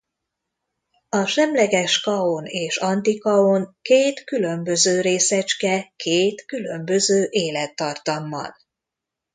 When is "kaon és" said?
2.01-2.77